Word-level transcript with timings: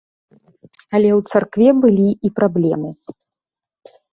Але 0.95 1.09
ў 1.19 1.35
царкве 1.35 1.67
былі 1.83 2.09
і 2.29 2.35
праблемы. 2.43 2.89